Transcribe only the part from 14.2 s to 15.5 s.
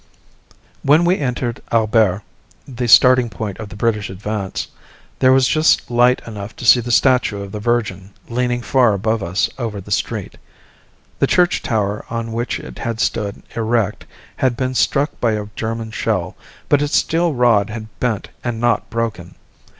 had been struck by a